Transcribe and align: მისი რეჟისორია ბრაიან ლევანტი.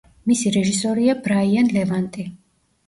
მისი 0.29 0.53
რეჟისორია 0.55 1.17
ბრაიან 1.29 1.71
ლევანტი. 1.79 2.29